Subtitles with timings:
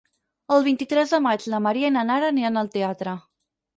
[0.55, 3.15] El vint-i-tres de maig na Maria i na Nara aniran al teatre.